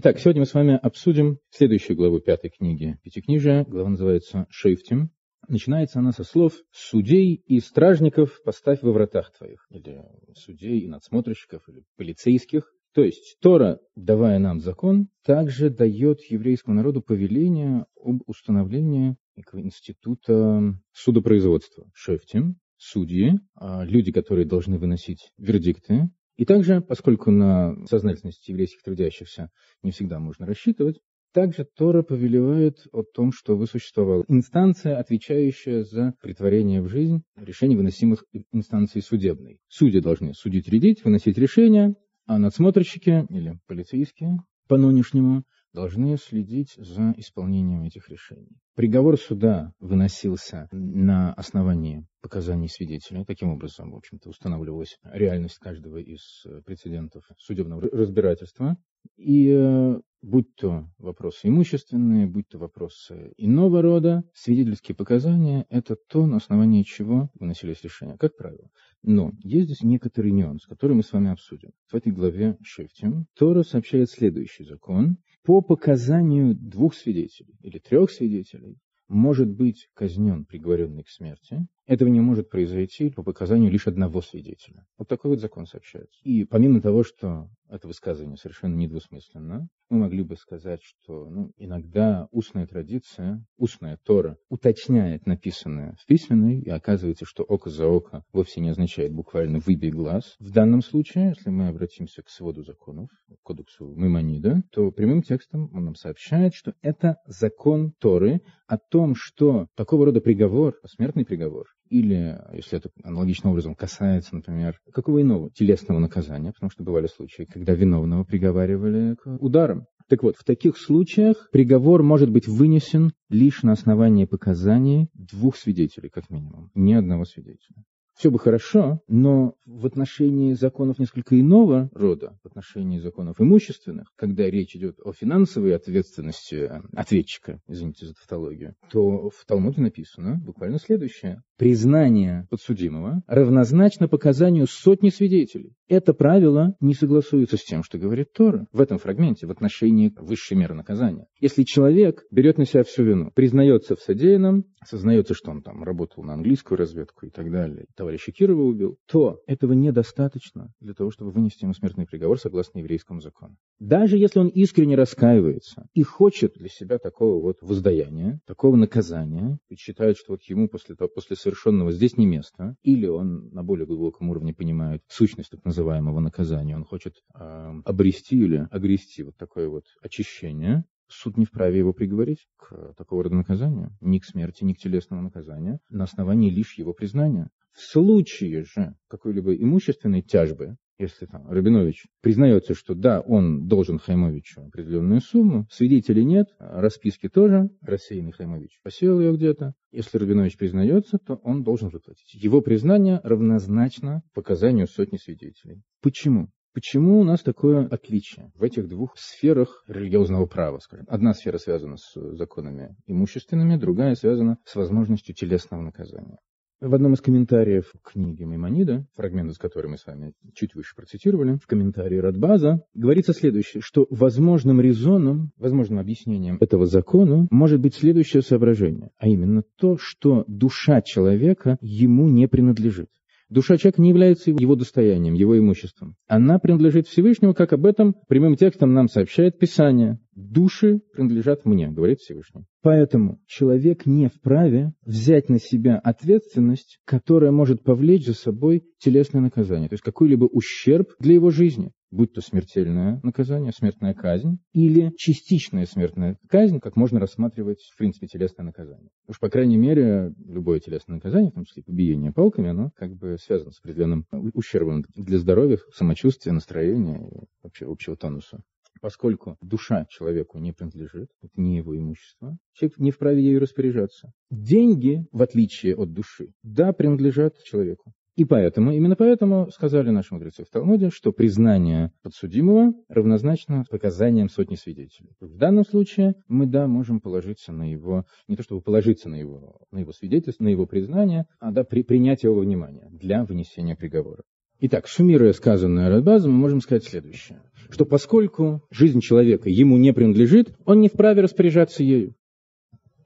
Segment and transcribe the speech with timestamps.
[0.00, 3.64] Итак, сегодня мы с вами обсудим следующую главу пятой книги Пятикнижия.
[3.64, 5.10] Глава называется «Шейфтим».
[5.48, 9.66] Начинается она со слов «Судей и стражников поставь во вратах твоих».
[9.70, 10.04] Или
[10.36, 12.72] судей и надсмотрщиков, или полицейских.
[12.94, 19.16] То есть Тора, давая нам закон, также дает еврейскому народу повеление об установлении
[19.52, 21.90] института судопроизводства.
[21.92, 26.08] Шефтим, судьи, а люди, которые должны выносить вердикты,
[26.38, 29.50] и также, поскольку на сознательность еврейских трудящихся
[29.82, 31.00] не всегда можно рассчитывать,
[31.34, 38.24] также Тора повелевает о том, чтобы существовала инстанция, отвечающая за притворение в жизнь решений, выносимых
[38.52, 39.58] инстанцией судебной.
[39.68, 45.42] Судьи должны судить, рядить, выносить решения, а надсмотрщики или полицейские по нынешнему
[45.78, 48.58] должны следить за исполнением этих решений.
[48.74, 53.24] Приговор суда выносился на основании показаний свидетелей.
[53.24, 58.76] Таким образом, в общем-то, устанавливалась реальность каждого из прецедентов судебного разбирательства.
[59.16, 66.26] И э, будь то вопросы имущественные, будь то вопросы иного рода, свидетельские показания– это то,
[66.26, 68.68] на основании чего выносились решения, как правило.
[69.04, 71.70] Но есть здесь некоторый нюанс, который мы с вами обсудим.
[71.86, 75.18] В этой главе Шефтим Тора сообщает следующий закон.
[75.48, 78.76] По показанию двух свидетелей или трех свидетелей
[79.08, 84.86] может быть казнен приговоренный к смерти, этого не может произойти по показанию лишь одного свидетеля.
[84.98, 86.20] Вот такой вот закон сообщается.
[86.22, 92.28] И помимо того, что это высказывание совершенно недвусмысленно, мы могли бы сказать, что ну, иногда
[92.30, 98.60] устная традиция, устная Тора уточняет написанное в письменной, и оказывается, что око за око вовсе
[98.60, 100.36] не означает буквально «выбей глаз».
[100.38, 105.70] В данном случае, если мы обратимся к своду законов, к кодексу Маймонида, то прямым текстом
[105.72, 111.66] он нам сообщает, что это закон Торы о том, что такого рода приговор, смертный приговор,
[111.88, 117.44] или, если это аналогичным образом касается, например, какого иного телесного наказания, потому что бывали случаи,
[117.44, 119.86] когда виновного приговаривали к ударам.
[120.08, 126.08] Так вот, в таких случаях приговор может быть вынесен лишь на основании показаний двух свидетелей,
[126.08, 127.84] как минимум, ни одного свидетеля
[128.18, 134.50] все бы хорошо, но в отношении законов несколько иного рода, в отношении законов имущественных, когда
[134.50, 140.80] речь идет о финансовой ответственности э, ответчика, извините за тавтологию, то в Талмуде написано буквально
[140.80, 141.42] следующее.
[141.58, 145.72] Признание подсудимого равнозначно показанию сотни свидетелей.
[145.88, 150.56] Это правило не согласуется с тем, что говорит Тора в этом фрагменте в отношении высшей
[150.56, 151.26] меры наказания.
[151.40, 156.22] Если человек берет на себя всю вину, признается в содеянном, сознается, что он там работал
[156.22, 161.32] на английскую разведку и так далее, товарища Кирова убил, то этого недостаточно для того, чтобы
[161.32, 163.56] вынести ему смертный приговор согласно еврейскому закону.
[163.80, 169.74] Даже если он искренне раскаивается и хочет для себя такого вот воздаяния, такого наказания, и
[169.74, 173.86] считает, что вот ему после, того, после совершенного здесь не место, или он на более
[173.86, 179.68] глубоком уровне понимает сущность так называемого наказания, он хочет э, обрести или огрести вот такое
[179.68, 184.74] вот очищение, суд не вправе его приговорить к такого рода наказанию, ни к смерти, ни
[184.74, 187.48] к телесному наказанию, на основании лишь его признания.
[187.72, 194.62] В случае же какой-либо имущественной тяжбы, если там Рабинович признается, что да, он должен Хаймовичу
[194.62, 199.74] определенную сумму, свидетелей нет, расписки тоже, рассеянный Хаймович посеял ее где-то.
[199.92, 202.34] Если Рабинович признается, то он должен заплатить.
[202.34, 205.82] Его признание равнозначно показанию сотни свидетелей.
[206.02, 206.50] Почему?
[206.74, 211.06] Почему у нас такое отличие в этих двух сферах религиозного права, скажем?
[211.08, 216.38] Одна сфера связана с законами имущественными, другая связана с возможностью телесного наказания.
[216.80, 221.58] В одном из комментариев книги Маймонида, фрагмент из которой мы с вами чуть выше процитировали,
[221.60, 228.42] в комментарии Радбаза, говорится следующее, что возможным резоном, возможным объяснением этого закона может быть следующее
[228.42, 233.08] соображение, а именно то, что душа человека ему не принадлежит.
[233.48, 236.16] Душа человека не является его достоянием, его имуществом.
[236.26, 240.18] Она принадлежит Всевышнему, как об этом прямым текстом нам сообщает Писание.
[240.34, 242.66] Души принадлежат мне, говорит Всевышний.
[242.82, 249.88] Поэтому человек не вправе взять на себя ответственность, которая может повлечь за собой телесное наказание,
[249.88, 255.86] то есть какой-либо ущерб для его жизни будь то смертельное наказание, смертная казнь, или частичная
[255.86, 259.10] смертная казнь, как можно рассматривать, в принципе, телесное наказание.
[259.26, 263.36] Уж, по крайней мере, любое телесное наказание, в том числе побиение палками, оно как бы
[263.38, 268.60] связано с определенным ущербом для здоровья, самочувствия, настроения и вообще общего тонуса.
[269.00, 274.32] Поскольку душа человеку не принадлежит, это не его имущество, человек не вправе ею распоряжаться.
[274.50, 278.12] Деньги, в отличие от души, да, принадлежат человеку.
[278.38, 284.76] И поэтому, именно поэтому сказали наши мудрецы в Талмуде, что признание подсудимого равнозначно показаниям сотни
[284.76, 285.30] свидетелей.
[285.40, 289.80] В данном случае мы, да, можем положиться на его, не то чтобы положиться на его,
[289.90, 294.44] на его свидетельство, на его признание, а да, при, принять его внимание для вынесения приговора.
[294.78, 297.60] Итак, суммируя сказанное Радбазом, мы можем сказать следующее.
[297.90, 302.36] Что поскольку жизнь человека ему не принадлежит, он не вправе распоряжаться ею.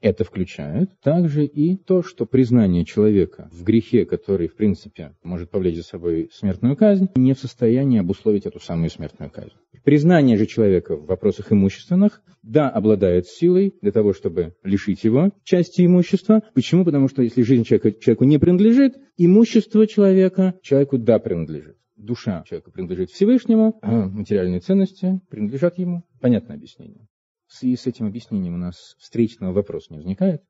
[0.03, 5.77] Это включает также и то, что признание человека в грехе, который, в принципе, может повлечь
[5.77, 9.53] за собой смертную казнь, не в состоянии обусловить эту самую смертную казнь.
[9.85, 15.85] Признание же человека в вопросах имущественных, да, обладает силой для того, чтобы лишить его части
[15.85, 16.43] имущества.
[16.53, 16.83] Почему?
[16.83, 21.77] Потому что если жизнь человека человеку не принадлежит, имущество человека человеку да принадлежит.
[21.95, 26.03] Душа человека принадлежит Всевышнему, а материальные ценности принадлежат ему.
[26.19, 27.07] Понятное объяснение
[27.53, 30.41] в связи с этим объяснением у нас встречного вопроса не возникает.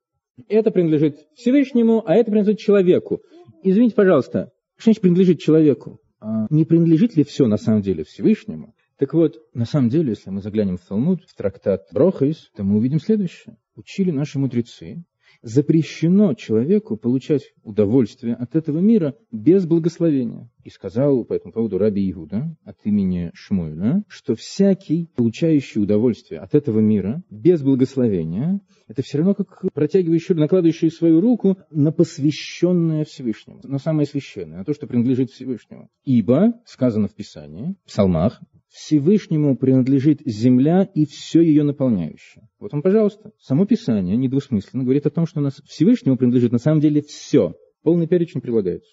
[0.47, 3.21] Это принадлежит Всевышнему, а это принадлежит человеку.
[3.61, 5.99] Извините, пожалуйста, что значит принадлежит человеку?
[6.21, 8.73] А не принадлежит ли все на самом деле Всевышнему?
[8.97, 12.77] Так вот, на самом деле, если мы заглянем в Талмуд, в трактат Брохайс, то мы
[12.77, 13.57] увидим следующее.
[13.75, 15.03] Учили наши мудрецы,
[15.43, 20.49] запрещено человеку получать удовольствие от этого мира без благословения.
[20.63, 26.55] И сказал по этому поводу Раби Иуда от имени Шмуэля, что всякий, получающий удовольствие от
[26.55, 33.59] этого мира без благословения, это все равно как протягивающий, накладывающий свою руку на посвященное Всевышнему,
[33.63, 35.89] на самое священное, на то, что принадлежит Всевышнему.
[36.05, 38.41] Ибо, сказано в Писании, в псалмах,
[38.73, 42.49] Всевышнему принадлежит земля и все ее наполняющее.
[42.59, 46.57] Вот вам, пожалуйста, само Писание недвусмысленно говорит о том, что у нас Всевышнему принадлежит на
[46.57, 47.53] самом деле все.
[47.83, 48.89] Полный перечень прилагается.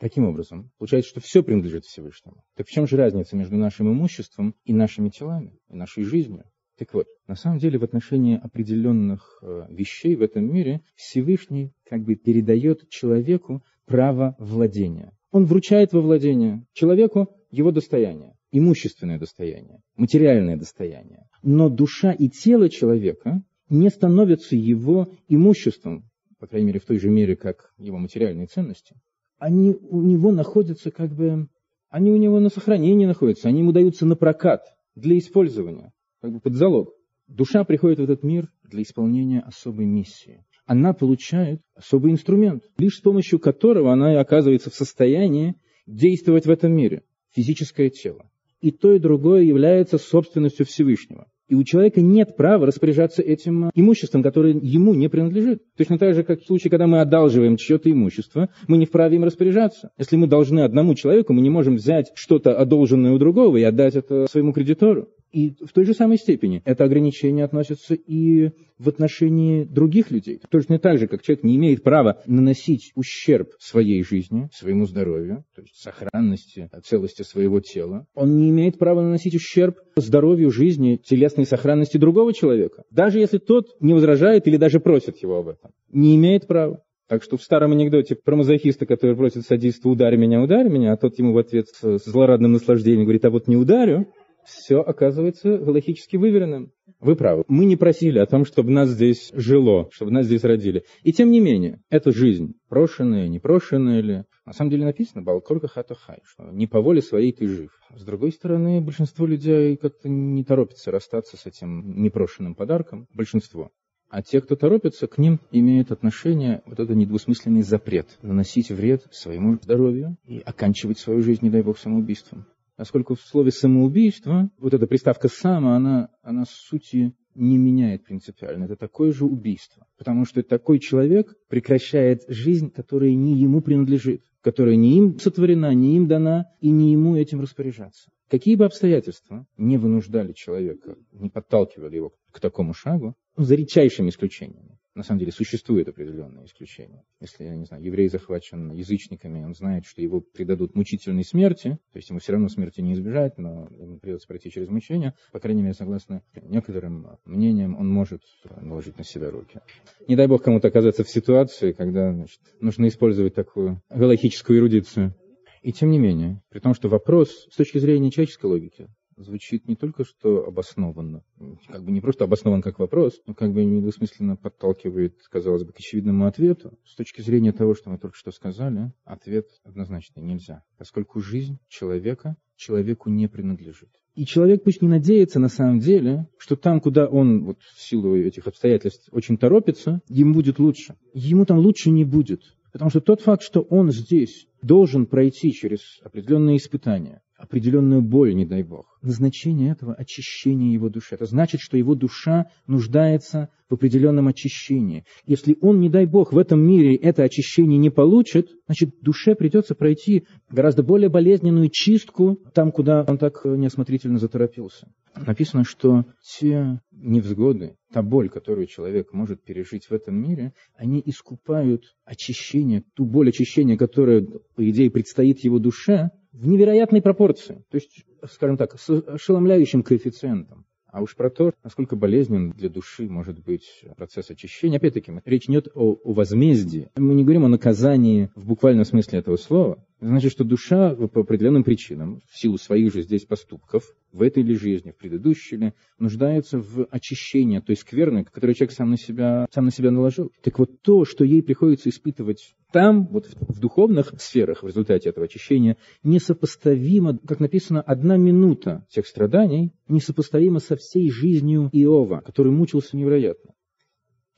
[0.00, 2.42] Таким образом, получается, что все принадлежит Всевышнему.
[2.56, 6.42] Так в чем же разница между нашим имуществом и нашими телами, и нашей жизнью?
[6.76, 12.02] Так вот, на самом деле в отношении определенных э, вещей в этом мире Всевышний как
[12.02, 15.12] бы передает человеку право владения.
[15.30, 21.26] Он вручает во владение человеку его достояние, имущественное достояние, материальное достояние.
[21.42, 27.08] Но душа и тело человека не становятся его имуществом, по крайней мере в той же
[27.08, 28.96] мере, как его материальные ценности
[29.40, 31.48] они у него находятся как бы,
[31.88, 34.62] они у него на сохранении находятся, они ему даются на прокат
[34.94, 36.94] для использования, как бы под залог.
[37.26, 40.44] Душа приходит в этот мир для исполнения особой миссии.
[40.66, 45.56] Она получает особый инструмент, лишь с помощью которого она и оказывается в состоянии
[45.86, 47.02] действовать в этом мире.
[47.30, 48.29] Физическое тело.
[48.60, 51.26] И то, и другое является собственностью Всевышнего.
[51.50, 55.62] И у человека нет права распоряжаться этим имуществом, которое ему не принадлежит.
[55.76, 59.24] Точно так же, как в случае, когда мы одалживаем чье-то имущество, мы не вправе им
[59.24, 59.90] распоряжаться.
[59.98, 63.96] Если мы должны одному человеку, мы не можем взять что-то одолженное у другого и отдать
[63.96, 65.08] это своему кредитору.
[65.32, 70.40] И в той же самой степени это ограничение относится и в отношении других людей.
[70.50, 75.62] Точно так же, как человек не имеет права наносить ущерб своей жизни, своему здоровью, то
[75.62, 81.96] есть сохранности, целости своего тела, он не имеет права наносить ущерб здоровью, жизни, телесной сохранности
[81.96, 82.84] другого человека.
[82.90, 85.70] Даже если тот не возражает или даже просит его об этом.
[85.92, 86.82] Не имеет права.
[87.10, 90.96] Так что в старом анекдоте про мазохиста, который просит садиста «ударь меня, ударь меня», а
[90.96, 94.06] тот ему в ответ с злорадным наслаждением говорит «а вот не ударю»,
[94.50, 96.72] все оказывается галактически выверенным.
[97.00, 97.44] Вы правы.
[97.48, 100.84] Мы не просили о том, чтобы нас здесь жило, чтобы нас здесь родили.
[101.02, 106.18] И тем не менее, эта жизнь, прошенная, непрошенная ли, на самом деле написано «Балкорка хатахай»,
[106.24, 107.70] что не по воле своей ты жив.
[107.94, 113.06] С другой стороны, большинство людей как-то не торопится расстаться с этим непрошенным подарком.
[113.14, 113.70] Большинство.
[114.10, 119.54] А те, кто торопится, к ним имеет отношение вот этот недвусмысленный запрет наносить вред своему
[119.62, 122.46] здоровью и оканчивать свою жизнь, не дай бог, самоубийством
[122.80, 128.64] поскольку в слове самоубийство, вот эта приставка «само», она, она сути не меняет принципиально.
[128.64, 129.86] Это такое же убийство.
[129.98, 135.94] Потому что такой человек прекращает жизнь, которая не ему принадлежит, которая не им сотворена, не
[135.98, 138.10] им дана, и не ему этим распоряжаться.
[138.30, 144.78] Какие бы обстоятельства не вынуждали человека, не подталкивали его к такому шагу, за редчайшими исключениями.
[145.00, 147.02] На самом деле существует определенное исключение.
[147.22, 151.96] Если, я не знаю, еврей захвачен язычниками, он знает, что его предадут мучительной смерти, то
[151.96, 155.14] есть ему все равно смерти не избежать, но ему придется пройти через мучение.
[155.32, 158.20] По крайней мере, согласно некоторым мнениям, он может
[158.60, 159.60] наложить на себя руки.
[160.06, 165.14] Не дай бог кому-то оказаться в ситуации, когда значит, нужно использовать такую галактическую эрудицию.
[165.62, 168.86] И тем не менее, при том, что вопрос с точки зрения человеческой логики
[169.22, 171.22] звучит не только что обоснованно,
[171.68, 175.78] как бы не просто обоснован как вопрос, но как бы недвусмысленно подталкивает, казалось бы, к
[175.78, 176.78] очевидному ответу.
[176.84, 182.36] С точки зрения того, что мы только что сказали, ответ однозначно нельзя, поскольку жизнь человека
[182.56, 183.90] человеку не принадлежит.
[184.14, 188.16] И человек пусть не надеется на самом деле, что там, куда он вот в силу
[188.16, 190.96] этих обстоятельств очень торопится, ему будет лучше.
[191.14, 192.42] Ему там лучше не будет.
[192.72, 198.44] Потому что тот факт, что он здесь должен пройти через определенные испытания, определенную боль, не
[198.44, 198.98] дай бог.
[199.02, 201.14] Назначение этого– очищение его души.
[201.14, 205.04] Это значит, что его душа нуждается в определенном очищении.
[205.26, 209.74] Если он, не дай бог, в этом мире это очищение не получит, значит, душе придется
[209.74, 214.88] пройти гораздо более болезненную чистку там, куда он так неосмотрительно заторопился.
[215.14, 221.96] Написано, что те невзгоды, та боль, которую человек может пережить в этом мире, они искупают
[222.04, 227.64] очищение, ту боль очищения, которая, по идее, предстоит его душе, в невероятной пропорции.
[227.70, 230.66] То есть, скажем так, с ошеломляющим коэффициентом.
[230.92, 235.68] А уж про то, насколько болезнен для души может быть процесс очищения, опять-таки, речь идет
[235.74, 236.90] о, о возмездии.
[236.96, 239.84] Мы не говорим о наказании в буквальном смысле этого слова.
[240.00, 244.54] Значит, что душа по определенным причинам, в силу своих же здесь поступков, в этой ли
[244.54, 249.66] жизни, в предыдущей ли, нуждается в очищении той скверны, которую человек сам на себя, сам
[249.66, 250.32] на себя наложил.
[250.42, 255.26] Так вот, то, что ей приходится испытывать там, вот в, духовных сферах в результате этого
[255.26, 262.96] очищения, несопоставимо, как написано, одна минута тех страданий несопоставима со всей жизнью Иова, который мучился
[262.96, 263.52] невероятно.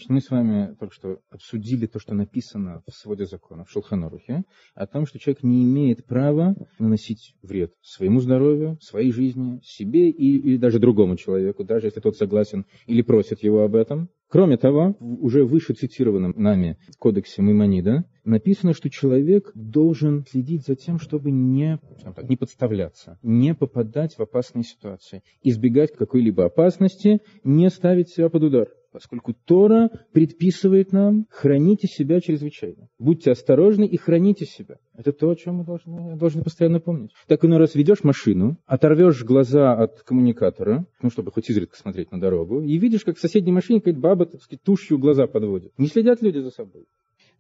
[0.09, 4.45] Мы с вами только что обсудили то, что написано в своде закона, в Шелханорухе,
[4.75, 10.39] о том, что человек не имеет права наносить вред своему здоровью, своей жизни, себе и,
[10.39, 14.09] или даже другому человеку, даже если тот согласен или просит его об этом.
[14.29, 20.75] Кроме того, в уже выше цитированном нами кодексе Маймонида написано, что человек должен следить за
[20.75, 27.69] тем, чтобы не, так, не подставляться, не попадать в опасные ситуации, избегать какой-либо опасности, не
[27.69, 32.89] ставить себя под удар поскольку Тора предписывает нам храните себя чрезвычайно.
[32.99, 34.77] Будьте осторожны и храните себя.
[34.95, 37.13] Это то, о чем мы должны, должны постоянно помнить.
[37.27, 42.21] Так иной раз ведешь машину, оторвешь глаза от коммуникатора, ну, чтобы хоть изредка смотреть на
[42.21, 45.73] дорогу, и видишь, как в соседней машине какая-то баба, так сказать, тушью глаза подводит.
[45.79, 46.87] Не следят люди за собой.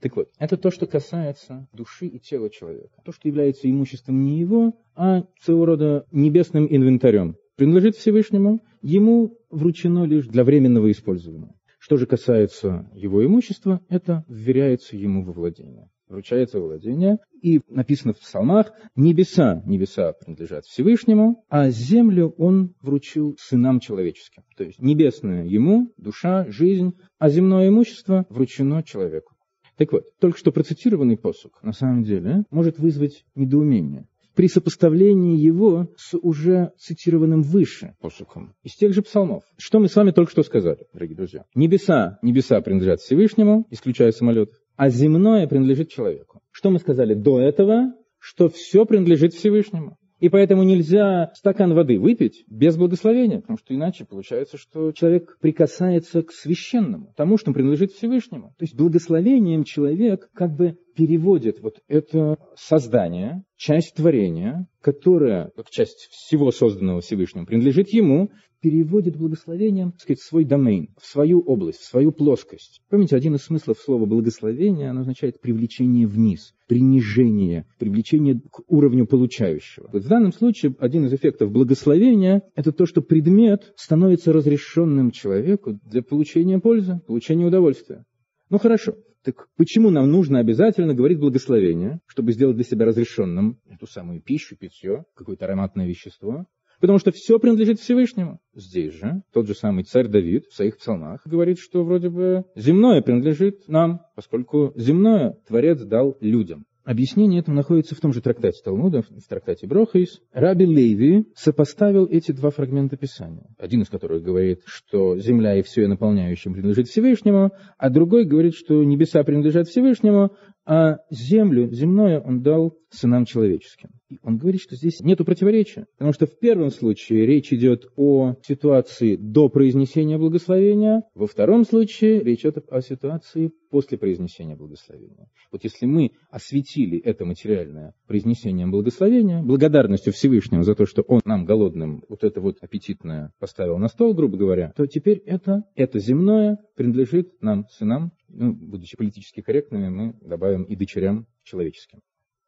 [0.03, 2.91] Так вот, это то, что касается души и тела человека.
[3.05, 7.37] То, что является имуществом не его, а своего рода небесным инвентарем.
[7.62, 11.54] Принадлежит Всевышнему, ему вручено лишь для временного использования.
[11.78, 15.88] Что же касается его имущества, это вверяется ему во владение.
[16.09, 23.78] Вручается владение, и написано в псалмах, небеса, небеса принадлежат Всевышнему, а землю он вручил сынам
[23.78, 24.42] человеческим.
[24.57, 29.35] То есть небесное ему, душа, жизнь, а земное имущество вручено человеку.
[29.76, 35.89] Так вот, только что процитированный посук, на самом деле, может вызвать недоумение при сопоставлении его
[35.97, 39.45] с уже цитированным выше посухом из тех же псалмов.
[39.57, 41.45] Что мы с вами только что сказали, дорогие друзья?
[41.55, 46.41] Небеса, небеса принадлежат Всевышнему, исключая самолет, а земное принадлежит человеку.
[46.51, 47.93] Что мы сказали до этого?
[48.19, 49.99] Что все принадлежит Всевышнему.
[50.23, 56.23] И поэтому нельзя стакан воды выпить без благословения, потому что иначе получается, что человек прикасается
[56.23, 58.55] к священному, тому, что принадлежит Всевышнему.
[58.57, 66.09] То есть благословением человек как бы переводит вот это создание, часть творения, которая, как часть
[66.11, 68.31] всего созданного Всевышним, принадлежит ему,
[68.63, 72.81] переводит благословением, так сказать, в свой домен, в свою область, в свою плоскость.
[72.89, 79.91] Помните, один из смыслов слова благословение, оно означает привлечение вниз, принижение, привлечение к уровню получающего.
[79.93, 85.79] Вот в данном случае один из эффектов благословения– это то, что предмет становится разрешенным человеку
[85.85, 88.05] для получения пользы, получения удовольствия.
[88.49, 93.87] Ну хорошо, так почему нам нужно обязательно говорить благословение, чтобы сделать для себя разрешенным эту
[93.87, 96.47] самую пищу, питье, какое-то ароматное вещество?
[96.81, 98.41] Потому что все принадлежит Всевышнему.
[98.55, 103.02] Здесь же тот же самый царь Давид в своих псалмах говорит, что вроде бы земное
[103.02, 106.67] принадлежит нам, поскольку земное Творец дал людям.
[106.85, 110.21] Объяснение этому находится в том же трактате Талмуда, в трактате Брохаис.
[110.33, 113.47] Раби Леви сопоставил эти два фрагмента Писания.
[113.57, 118.83] Один из которых говорит, что земля и все наполняющее принадлежит Всевышнему, а другой говорит, что
[118.83, 120.33] небеса принадлежат Всевышнему,
[120.65, 123.91] а землю, земное он дал сынам человеческим.
[124.23, 129.16] Он говорит, что здесь нет противоречия, потому что в первом случае речь идет о ситуации
[129.16, 135.28] до произнесения благословения, во втором случае речь идет о ситуации после произнесения благословения.
[135.50, 141.47] Вот если мы осветили это материальное произнесением благословения, благодарностью Всевышнему за то, что он нам
[141.47, 146.59] голодным вот это вот аппетитное поставил на стол, грубо говоря, то теперь это, это земное
[146.76, 152.00] принадлежит нам, сынам, ну, будучи политически корректными, мы добавим и дочерям человеческим.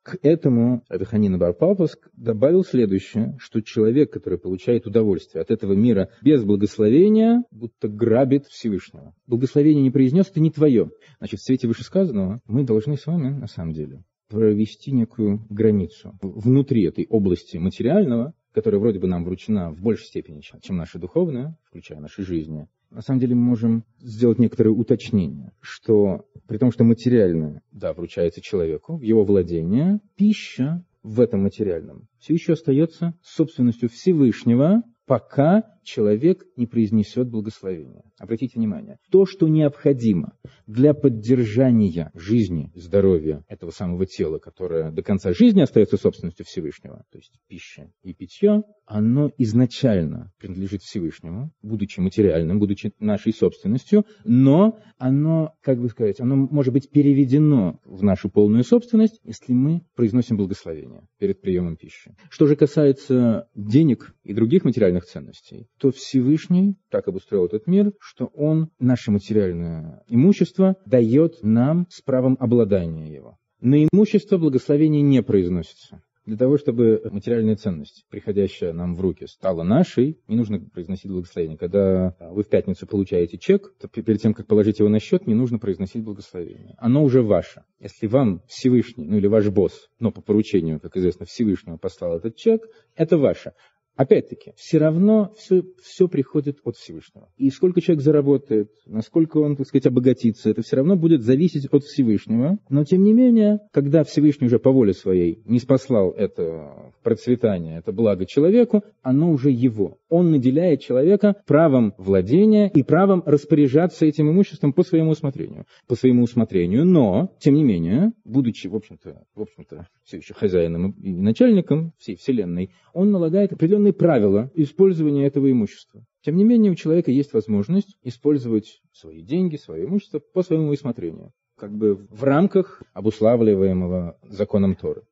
[0.05, 6.45] К этому Раханина Барпапуск добавил следующее, что человек, который получает удовольствие от этого мира без
[6.45, 9.15] благословения, будто грабит Всевышнего.
[9.27, 10.91] Благословение не произнес, это не твое.
[11.21, 16.85] Значит, в свете вышесказанного мы должны с вами, на самом деле, провести некую границу внутри
[16.85, 21.99] этой области материального, которая вроде бы нам вручена в большей степени, чем наша духовная, включая
[21.99, 27.61] наши жизни, на самом деле мы можем сделать некоторые уточнения, что при том, что материальное,
[27.73, 34.83] да, вручается человеку в его владение, пища в этом материальном все еще остается собственностью Всевышнего,
[35.07, 38.03] пока человек не произнесет благословение.
[38.19, 40.37] Обратите внимание, то, что необходимо
[40.67, 47.19] для поддержания жизни, здоровья этого самого тела, которое до конца жизни остается собственностью Всевышнего, то
[47.19, 55.55] есть пища и питье, оно изначально принадлежит Всевышнему, будучи материальным, будучи нашей собственностью, но оно,
[55.61, 61.07] как бы сказать, оно может быть переведено в нашу полную собственность, если мы произносим благословение
[61.19, 62.15] перед приемом пищи.
[62.31, 68.27] Что же касается денег и других материальных ценностей, то Всевышний так обустроил этот мир, что
[68.27, 73.39] Он наше материальное имущество дает нам с правом обладания его.
[73.61, 76.03] На имущество благословение не произносится.
[76.27, 81.59] Для того, чтобы материальная ценность, приходящая нам в руки, стала нашей, не нужно произносить благословение.
[81.59, 85.35] Когда вы в пятницу получаете чек, то перед тем, как положить его на счет, не
[85.35, 86.77] нужно произносить благословение.
[86.79, 87.65] Оно уже ваше.
[87.79, 92.37] Если вам Всевышний, ну или ваш босс, но по поручению, как известно, Всевышнего послал этот
[92.37, 92.63] чек,
[92.97, 93.53] это ваше.
[93.97, 97.29] Опять-таки, все равно все, все приходит от Всевышнего.
[97.37, 101.85] И сколько человек заработает, насколько он, так сказать, обогатится, это все равно будет зависеть от
[101.85, 102.59] Всевышнего.
[102.69, 107.93] Но, тем не менее, когда Всевышний уже по воле своей не спаслал это процветание, это
[107.93, 109.99] благо человеку, оно уже его.
[110.17, 115.67] Он наделяет человека правом владения и правом распоряжаться этим имуществом по своему усмотрению.
[115.89, 116.85] По своему усмотрению.
[116.85, 122.15] Но, тем не менее, будучи, в общем-то, в общем-то все еще хозяином и начальником всей
[122.15, 126.05] Вселенной, он налагает определенные правила использования этого имущества.
[126.25, 131.33] Тем не менее, у человека есть возможность использовать свои деньги, свое имущество по своему усмотрению,
[131.59, 135.03] как бы в рамках обуславливаемого законом Торы.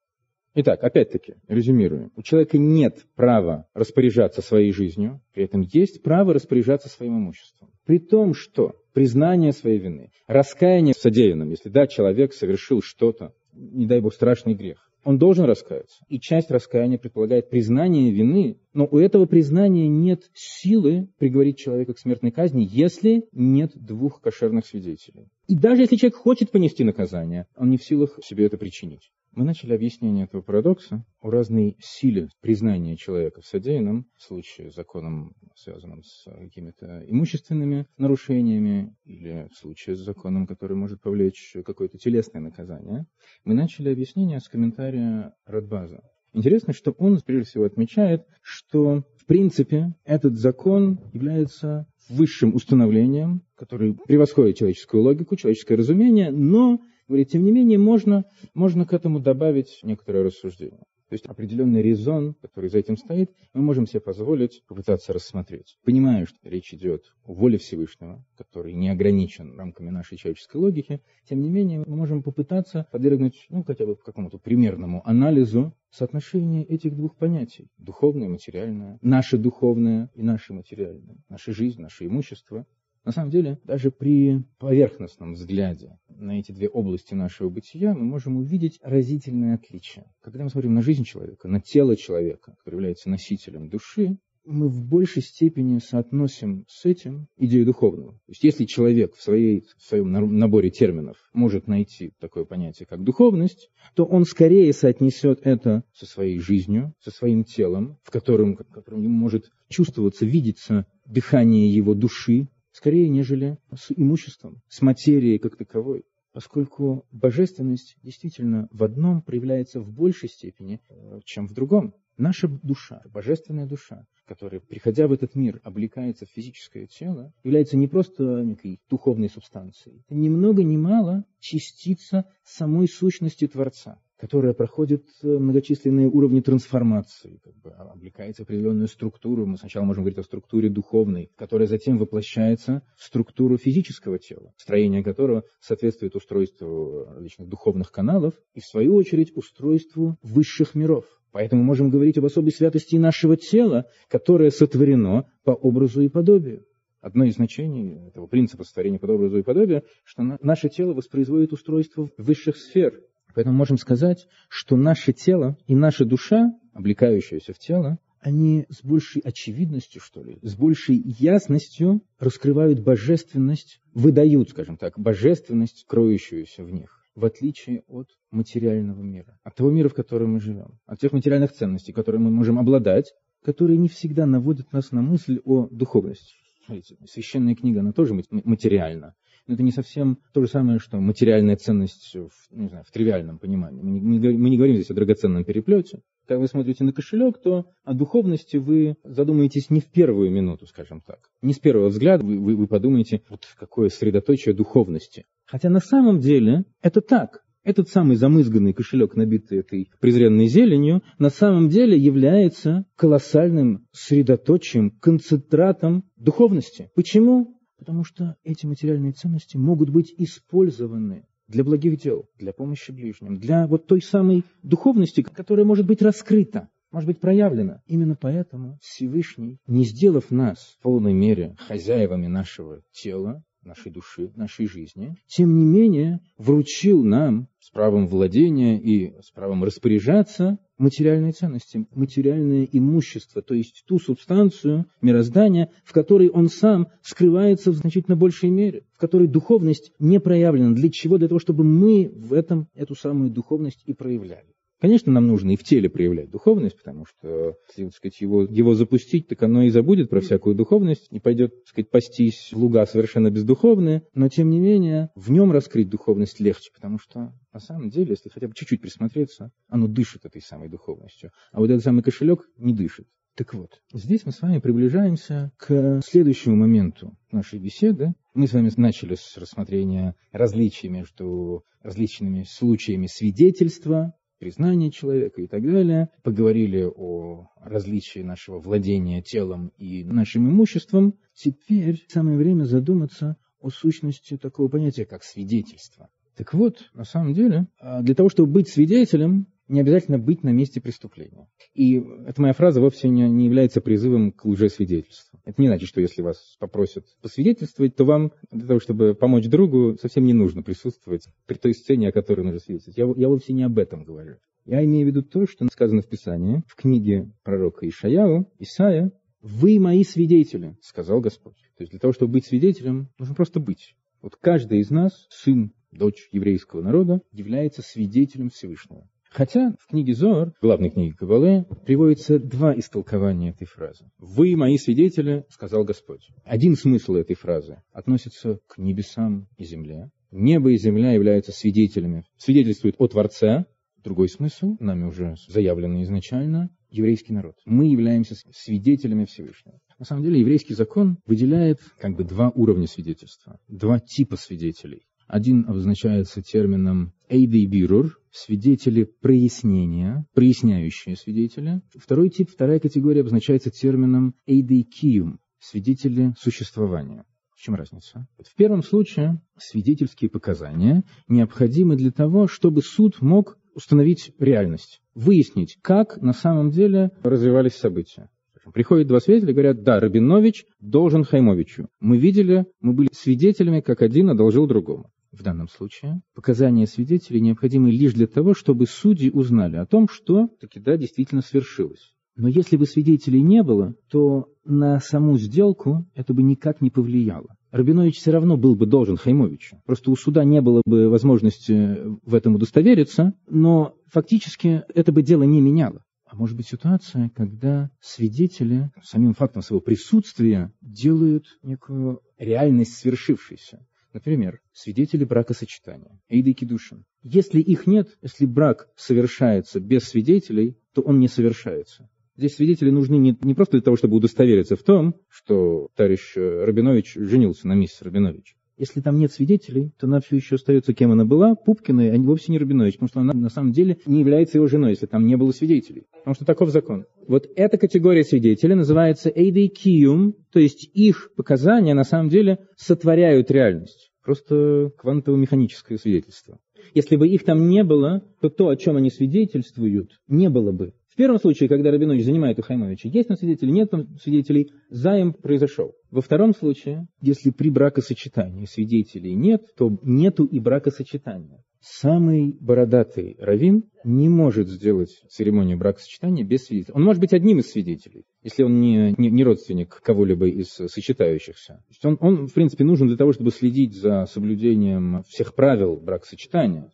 [0.55, 2.13] Итак, опять-таки, резюмируем.
[2.15, 7.71] У человека нет права распоряжаться своей жизнью, при этом есть право распоряжаться своим имуществом.
[7.87, 13.87] При том, что признание своей вины, раскаяние в содеянном, если да, человек совершил что-то, не
[13.87, 16.05] дай бог, страшный грех, он должен раскаяться.
[16.09, 21.99] И часть раскаяния предполагает признание вины, но у этого признания нет силы приговорить человека к
[21.99, 25.29] смертной казни, если нет двух кошерных свидетелей.
[25.49, 29.11] И даже если человек хочет понести наказание, он не в силах себе это причинить.
[29.35, 34.75] Мы начали объяснение этого парадокса о разной силе признания человека в содеянном, в случае с
[34.75, 41.97] законом, связанным с какими-то имущественными нарушениями, или в случае с законом, который может повлечь какое-то
[41.97, 43.07] телесное наказание.
[43.45, 46.03] Мы начали объяснение с комментария Радбаза.
[46.35, 53.95] Интересно, что он, прежде всего, отмечает, что, в принципе, этот закон является высшим установлением, который
[53.95, 59.81] превосходит человеческую логику, человеческое разумение, но Говорит, тем не менее, можно, можно к этому добавить
[59.83, 60.85] некоторое рассуждение.
[61.13, 65.77] То есть определенный резон, который за этим стоит, мы можем себе позволить попытаться рассмотреть.
[65.85, 71.03] Понимаю, что речь идет о воле Всевышнего, который не ограничен рамками нашей человеческой логики.
[71.29, 76.97] Тем не менее, мы можем попытаться подвергнуть, ну, хотя бы какому-то примерному анализу соотношения этих
[76.97, 77.69] двух понятий.
[77.77, 78.99] Духовное, материальное.
[79.03, 81.19] Наше духовное и наше материальное.
[81.29, 82.67] Наша жизнь, наше имущество.
[83.05, 88.37] На самом деле, даже при поверхностном взгляде на эти две области нашего бытия мы можем
[88.37, 90.07] увидеть разительное отличие.
[90.23, 94.85] Когда мы смотрим на жизнь человека, на тело человека, который является носителем души, мы в
[94.85, 98.13] большей степени соотносим с этим идею духовного.
[98.13, 103.03] То есть если человек в, своей, в своем наборе терминов может найти такое понятие, как
[103.03, 108.73] духовность, то он скорее соотнесет это со своей жизнью, со своим телом, в котором, в
[108.73, 112.49] котором ему может чувствоваться, видеться дыхание его души,
[112.83, 116.05] скорее, нежели с имуществом, с материей как таковой.
[116.33, 121.95] Поскольку божественность действительно в одном проявляется в большей степени, э, чем в другом.
[122.17, 127.87] Наша душа, божественная душа, которая, приходя в этот мир, облекается в физическое тело, является не
[127.87, 135.05] просто некой духовной субстанцией, это ни много ни мало частица самой сущности Творца которая проходит
[135.25, 139.47] э, многочисленные уровни трансформации, как бы облекается в определенную структуру.
[139.47, 145.03] Мы сначала можем говорить о структуре духовной, которая затем воплощается в структуру физического тела, строение
[145.03, 151.05] которого соответствует устройству различных духовных каналов и, в свою очередь, устройству высших миров.
[151.33, 156.65] Поэтому можем говорить об особой святости нашего тела, которое сотворено по образу и подобию.
[157.01, 162.09] Одно из значений этого принципа сотворения по образу и подобию, что наше тело воспроизводит устройство
[162.17, 163.03] высших сфер,
[163.35, 169.21] Поэтому можем сказать, что наше тело и наша душа, облекающаяся в тело, они с большей
[169.21, 177.05] очевидностью, что ли, с большей ясностью раскрывают божественность, выдают, скажем так, божественность, кроющуюся в них,
[177.17, 181.53] в отличие от материального мира, от того мира, в котором мы живем, от тех материальных
[181.53, 183.13] ценностей, которые мы можем обладать,
[183.45, 186.35] которые не всегда наводят нас на мысль о духовности.
[186.65, 189.17] Смотрите, священная книга, она тоже материальна.
[189.47, 193.39] Но это не совсем то же самое, что материальная ценность в, не знаю, в тривиальном
[193.39, 193.83] понимании.
[193.83, 196.01] Мы не, мы не говорим здесь о драгоценном переплете.
[196.27, 201.01] Когда вы смотрите на кошелек, то о духовности вы задумаетесь не в первую минуту, скажем
[201.01, 201.19] так.
[201.43, 205.27] Не с первого взгляда вы, вы, вы подумаете, вот какое средоточие духовности.
[205.47, 207.43] Хотя на самом деле это так.
[207.65, 216.05] Этот самый замызганный кошелек, набитый этой презренной зеленью, на самом деле является колоссальным средоточием, концентратом
[216.17, 216.91] духовности.
[216.97, 217.57] Почему?
[217.83, 223.67] Потому что эти материальные ценности могут быть использованы для благих дел, для помощи ближним, для
[223.67, 227.83] вот той самой духовности, которая может быть раскрыта, может быть проявлена.
[227.87, 234.67] Именно поэтому Всевышний, не сделав нас в полной мере хозяевами нашего тела, нашей души, нашей
[234.67, 241.87] жизни, тем не менее вручил нам с правом владения и с правом распоряжаться материальные ценности,
[241.95, 248.51] материальное имущество, то есть ту субстанцию мироздания, в которой он сам скрывается в значительно большей
[248.51, 250.75] мере, в которой духовность не проявлена.
[250.75, 251.19] Для чего?
[251.19, 254.53] Для того, чтобы мы в этом эту самую духовность и проявляли.
[254.83, 258.75] Конечно, нам нужно и в теле проявлять духовность, потому что, если так сказать, его, его
[258.75, 262.85] запустить, так оно и забудет про всякую духовность, и пойдет, так сказать, пастись в луга
[262.87, 267.91] совершенно бездуховные, но, тем не менее, в нем раскрыть духовность легче, потому что, на самом
[267.91, 272.03] деле, если хотя бы чуть-чуть присмотреться, оно дышит этой самой духовностью, а вот этот самый
[272.03, 273.07] кошелек не дышит.
[273.37, 278.15] Так вот, здесь мы с вами приближаемся к следующему моменту нашей беседы.
[278.35, 285.63] Мы с вами начали с рассмотрения различий между различными случаями свидетельства признание человека и так
[285.63, 286.09] далее.
[286.25, 291.15] Поговорили о различии нашего владения телом и нашим имуществом.
[291.33, 296.09] Теперь самое время задуматься о сущности такого понятия, как свидетельство.
[296.37, 300.51] Так вот, на самом деле, а, для того, чтобы быть свидетелем, не обязательно быть на
[300.51, 301.49] месте преступления.
[301.75, 305.41] И эта моя фраза вовсе не, не является призывом к лжесвидетельству.
[305.45, 309.97] Это не значит, что если вас попросят посвидетельствовать, то вам для того, чтобы помочь другу,
[310.01, 312.99] совсем не нужно присутствовать при той сцене, о которой нужно свидетельствовать.
[312.99, 314.37] Я, я вовсе не об этом говорю.
[314.65, 319.11] Я имею в виду то, что сказано в Писании, в книге пророка Ишаяу, Исаия,
[319.43, 321.57] «Вы мои свидетели»,— сказал Господь.
[321.77, 323.97] То есть для того, чтобы быть свидетелем, нужно просто быть.
[324.21, 329.09] Вот каждый из нас, сын, дочь еврейского народа, является свидетелем Всевышнего.
[329.33, 334.05] Хотя в книге Зор, главной книге Кабалы, приводится два истолкования этой фразы.
[334.19, 336.29] «Вы мои свидетели»,— сказал Господь.
[336.45, 340.11] Один смысл этой фразы относится к небесам и земле.
[340.31, 343.65] Небо и земля являются свидетелями, свидетельствуют о Творце.
[344.05, 347.55] Другой смысл, нами уже заявленный изначально, еврейский народ.
[347.65, 349.79] Мы являемся свидетелями Всевышнего.
[349.99, 355.07] На самом деле еврейский закон выделяет как бы два уровня свидетельства, два типа свидетелей.
[355.27, 361.83] Один обозначается термином «эйдей бирур», свидетели прояснения, проясняющие свидетели.
[361.95, 367.25] Второй тип, вторая категория обозначается термином «эйдей киум», свидетели существования.
[367.55, 368.27] В чем разница?
[368.39, 376.21] В первом случае свидетельские показания необходимы для того, чтобы суд мог установить реальность, выяснить, как
[376.21, 378.29] на самом деле развивались события.
[378.73, 381.89] Приходят два свидетеля и говорят, да, Рабинович должен Хаймовичу.
[382.01, 385.11] Мы видели, мы были свидетелями, как один одолжил другому.
[385.33, 390.49] В данном случае показания свидетелей необходимы лишь для того, чтобы судьи узнали о том, что
[390.61, 392.13] таки да, действительно свершилось.
[392.37, 397.57] Но если бы свидетелей не было, то на саму сделку это бы никак не повлияло.
[397.71, 399.79] Рабинович все равно был бы должен Хаймовичу.
[399.87, 405.45] Просто у суда не было бы возможности в этом удостовериться, но фактически это бы дело
[405.45, 406.03] не меняло.
[406.33, 413.87] А может быть ситуация, когда свидетели самим фактом своего присутствия делают некую реальность свершившейся.
[414.15, 417.05] Например, свидетели бракосочетания, Эйды Кедушин.
[417.23, 422.09] Если их нет, если брак совершается без свидетелей, то он не совершается.
[422.39, 427.13] Здесь свидетели нужны не, не просто для того, чтобы удостовериться в том, что товарищ Рабинович
[427.13, 428.57] женился на миссис Рабинович.
[428.83, 432.51] Если там нет свидетелей, то она все еще остается кем она была, Пупкиной, а вовсе
[432.51, 435.37] не Рабинович, потому что она на самом деле не является его женой, если там не
[435.37, 436.03] было свидетелей.
[436.11, 437.05] Потому что таков закон.
[437.29, 444.11] Вот эта категория свидетелей называется эйдейкиум, то есть их показания на самом деле сотворяют реальность.
[444.25, 446.59] Просто квантово-механическое свидетельство.
[446.93, 450.93] Если бы их там не было, то то, о чем они свидетельствуют, не было бы.
[451.13, 455.35] В первом случае, когда Рабинович занимает у Хаймовича, есть там свидетели, нет там свидетелей, займ
[455.35, 455.93] произошел.
[456.11, 461.63] Во втором случае, если при бракосочетании свидетелей нет, то нету и бракосочетания.
[461.83, 466.95] Самый бородатый раввин не может сделать церемонию бракосочетания без свидетелей.
[466.95, 471.85] Он может быть одним из свидетелей, если он не, не, не родственник кого-либо из сочетающихся.
[472.05, 476.91] Он, он, в принципе, нужен для того, чтобы следить за соблюдением всех правил бракосочетания.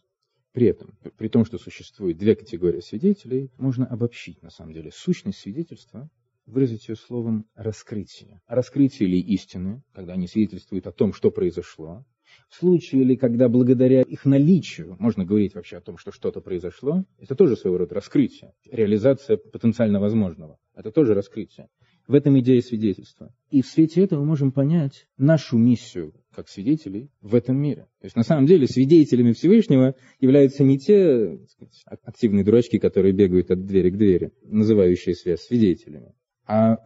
[0.59, 5.38] При этом, при том, что существует две категории свидетелей, можно обобщить, на самом деле, сущность
[5.38, 6.11] свидетельства,
[6.47, 8.40] выразить ее словом «раскрытие».
[8.49, 12.05] Раскрытие ли истины, когда они свидетельствуют о том, что произошло,
[12.49, 17.05] В случае ли, когда благодаря их наличию можно говорить вообще о том, что что-то произошло,
[17.18, 20.59] это тоже своего рода раскрытие, реализация потенциально возможного.
[20.75, 21.68] Это тоже раскрытие.
[22.09, 23.35] В этом идея свидетельства.
[23.51, 27.83] И в свете этого мы можем понять нашу миссию как свидетелей в этом мире.
[28.01, 33.51] То есть на самом деле свидетелями Всевышнего являются не те сказать, активные дурачки, которые бегают
[33.51, 36.14] от двери к двери, называющие себя свидетелями,
[36.47, 36.79] а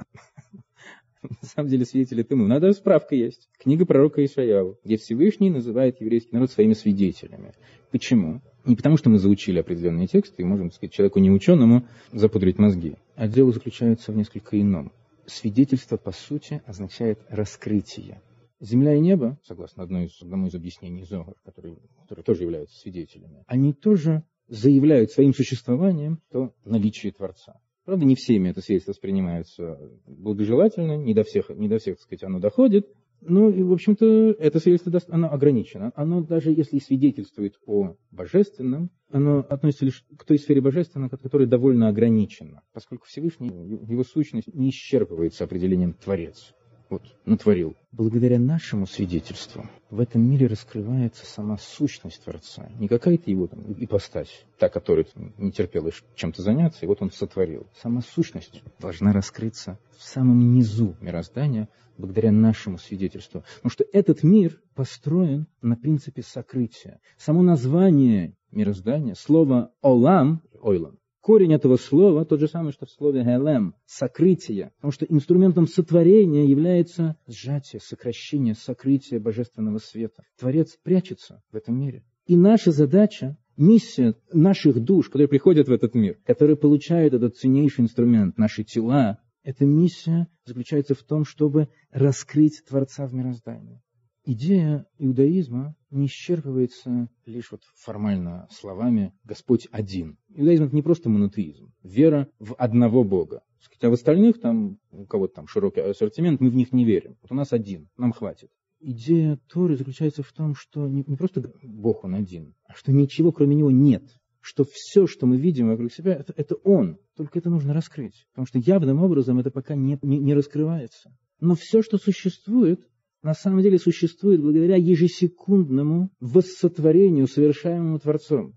[1.22, 2.48] на самом деле свидетели это мы.
[2.48, 3.48] Надо справка есть.
[3.61, 7.52] Книга пророка Ишаяу, где Всевышний называет еврейский народ своими свидетелями.
[7.92, 8.40] Почему?
[8.64, 12.96] Не потому, что мы заучили определенные тексты и можем, так сказать, человеку неученому запудрить мозги.
[13.14, 14.90] А дело заключается в несколько ином
[15.26, 18.22] свидетельство, по сути, означает раскрытие.
[18.61, 23.44] Земля и небо, согласно одной из, одному из объяснений Зогар, которые, которые тоже являются свидетелями,
[23.46, 27.61] они тоже заявляют своим существованием то наличие Творца.
[27.85, 32.22] Правда, не всеми это свидетельство воспринимается благожелательно, не до всех, не до всех, так сказать,
[32.22, 32.87] оно доходит,
[33.24, 35.92] ну, и, в общем-то, это свидетельство, оно ограничено.
[35.94, 41.88] Оно даже если свидетельствует о божественном, оно относится лишь к той сфере божественного, которая довольно
[41.88, 46.52] ограничена, поскольку Всевышний, его сущность не исчерпывается определением «творец»
[46.92, 47.74] вот, натворил.
[47.90, 52.68] Благодаря нашему свидетельству в этом мире раскрывается сама сущность Творца.
[52.78, 55.07] Не какая-то его там ипостась, та, которая
[55.38, 57.66] не терпела чем-то заняться, и вот он сотворил.
[57.81, 63.42] Сама сущность должна раскрыться в самом низу мироздания, благодаря нашему свидетельству.
[63.57, 67.00] Потому что этот мир построен на принципе сокрытия.
[67.16, 73.22] Само название мироздания, слово «олам», «ойлам», Корень этого слова тот же самый, что в слове
[73.22, 74.72] «гелем»– сокрытие.
[74.76, 80.24] Потому что инструментом сотворения является сжатие, сокращение, сокрытие божественного света.
[80.37, 82.02] Творец прячется в этом мире.
[82.26, 87.85] И наша задача, миссия наших душ, которые приходят в этот мир, которые получают этот ценнейший
[87.85, 93.80] инструмент, наши тела, эта миссия заключается в том, чтобы раскрыть Творца в мироздании.
[94.24, 100.16] Идея иудаизма не исчерпывается лишь вот формально словами «Господь один».
[100.28, 103.42] Иудаизм– это не просто монотеизм, вера в одного Бога.
[103.80, 107.16] А в остальных, там, у кого-то там широкий ассортимент, мы в них не верим.
[107.20, 108.48] Вот у нас один, нам хватит.
[108.78, 113.56] Идея Торы заключается в том, что не, просто Бог Он один, а что ничего кроме
[113.56, 114.04] Него нет.
[114.40, 116.98] Что все, что мы видим вокруг себя, это, это Он.
[117.16, 118.26] Только это нужно раскрыть.
[118.32, 121.16] Потому что явным образом это пока не, не, не раскрывается.
[121.40, 122.88] Но все, что существует,
[123.22, 128.54] на самом деле существует благодаря ежесекундному воссотворению, совершаемому Творцом.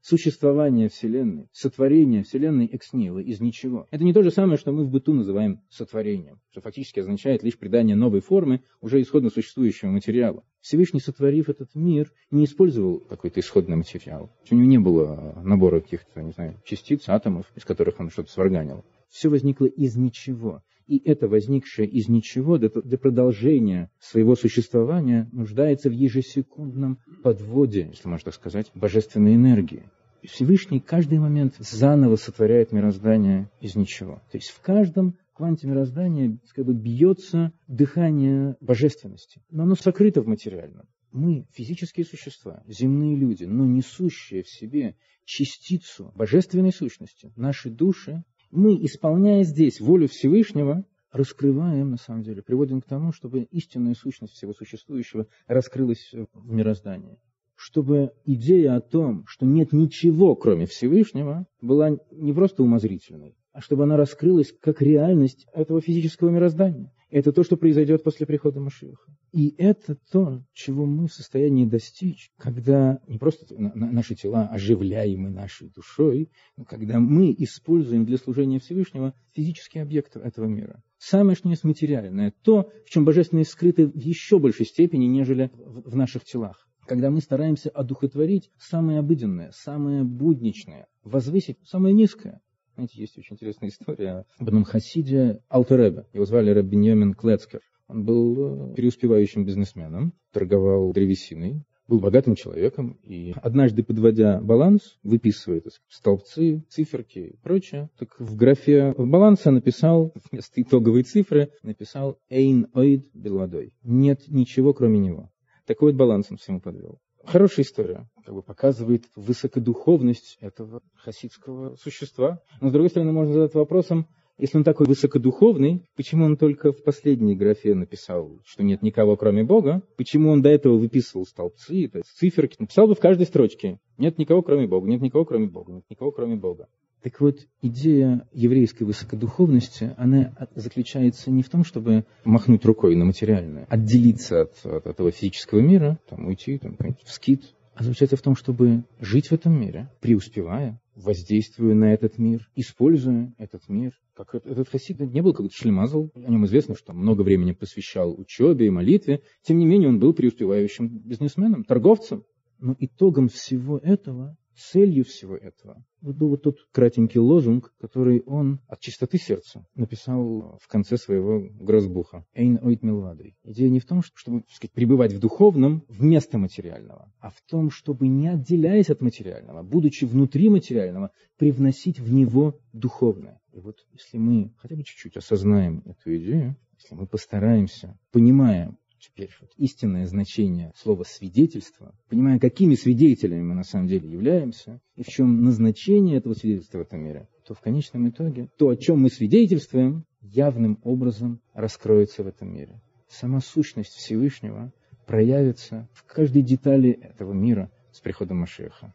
[0.00, 3.86] Существование Вселенной, сотворение Вселенной экснила из ничего.
[3.92, 7.56] Это не то же самое, что мы в быту называем сотворением, что фактически означает лишь
[7.56, 10.42] придание новой формы уже исходно существующего материала.
[10.60, 14.32] Всевышний, сотворив этот мир, не использовал какой-то исходный материал.
[14.50, 18.84] У него не было набора каких-то, не знаю, частиц, атомов, из которых он что-то сварганил.
[19.08, 20.64] Все возникло из ничего.
[20.92, 28.26] И это возникшее из ничего для продолжения своего существования нуждается в ежесекундном подводе, если можно
[28.26, 29.84] так сказать, божественной энергии.
[30.22, 34.16] Всевышний каждый момент заново сотворяет мироздание из ничего.
[34.30, 40.26] То есть в каждом кванте мироздания как бы бьется дыхание божественности, но оно сокрыто в
[40.26, 40.84] материальном.
[41.10, 47.32] Мы физические существа, земные люди, но несущие в себе частицу божественной сущности.
[47.34, 53.42] Наши души мы, исполняя здесь волю Всевышнего, раскрываем, на самом деле, приводим к тому, чтобы
[53.50, 57.18] истинная сущность всего существующего раскрылась в мироздании.
[57.54, 63.84] Чтобы идея о том, что нет ничего, кроме Всевышнего, была не просто умозрительной, а чтобы
[63.84, 66.92] она раскрылась как реальность этого физического мироздания.
[67.12, 69.14] Это то, что произойдет после прихода Машиаха.
[69.32, 75.68] И это то, чего мы в состоянии достичь, когда не просто наши тела оживляемы нашей
[75.68, 80.82] душой, но когда мы используем для служения Всевышнего физические объекты этого мира.
[80.96, 85.94] Самое что есть материальное, то, в чем божественное скрыто в еще большей степени, нежели в
[85.94, 86.66] наших телах.
[86.86, 92.40] Когда мы стараемся одухотворить самое обыденное, самое будничное, возвысить самое низкое,
[92.74, 96.06] знаете, есть очень интересная история об одном хасиде Алтеребе.
[96.12, 97.60] Его звали Раббиньямин Клецкер.
[97.88, 105.66] Он был э, преуспевающим бизнесменом, торговал древесиной, был богатым человеком, и однажды, подводя баланс, выписывает
[105.88, 113.10] столбцы, циферки и прочее, так в графе баланса написал, вместо итоговой цифры, написал «Эйн оид
[113.12, 113.74] белводой».
[113.82, 115.30] Нет ничего, кроме него.
[115.66, 116.98] Такой вот баланс он всему подвел.
[117.24, 122.40] Хорошая история, как бы показывает высокодуховность этого хасидского существа.
[122.60, 124.06] Но, с другой стороны, можно задать вопросом,
[124.38, 129.44] если он такой высокодуховный, почему он только в последней графе написал, что нет никого, кроме
[129.44, 129.82] Бога?
[129.96, 132.56] Почему он до этого выписывал столбцы, то есть циферки?
[132.58, 136.10] Написал бы в каждой строчке, нет никого, кроме Бога, нет никого, кроме Бога, нет никого,
[136.10, 136.68] кроме Бога.
[137.02, 143.66] Так вот, идея еврейской высокодуховности, она заключается не в том, чтобы махнуть рукой на материальное,
[143.68, 148.36] отделиться от, от этого физического мира, там, уйти там, в скит, а заключается в том,
[148.36, 153.92] чтобы жить в этом мире, преуспевая, воздействуя на этот мир, используя этот мир.
[154.14, 158.66] Как этот хасид не был как шлемазл, о нем известно, что много времени посвящал учебе
[158.66, 162.24] и молитве, тем не менее он был преуспевающим бизнесменом, торговцем.
[162.58, 168.60] Но итогом всего этого Целью всего этого вот был вот тот кратенький лозунг, который он
[168.66, 172.26] от чистоты сердца написал в конце своего грозбуха.
[172.34, 173.36] «Эйн ойт милвадой».
[173.44, 177.70] Идея не в том, чтобы так сказать, пребывать в духовном вместо материального, а в том,
[177.70, 183.40] чтобы не отделяясь от материального, будучи внутри материального, привносить в него духовное.
[183.52, 189.30] И вот если мы хотя бы чуть-чуть осознаем эту идею, если мы постараемся, понимая, теперь
[189.40, 195.06] вот истинное значение слова «свидетельство», понимая, какими свидетелями мы на самом деле являемся, и в
[195.06, 199.10] чем назначение этого свидетельства в этом мире, то в конечном итоге то, о чем мы
[199.10, 202.80] свидетельствуем, явным образом раскроется в этом мире.
[203.08, 204.72] Сама сущность Всевышнего
[205.06, 208.94] проявится в каждой детали этого мира с приходом Машеха.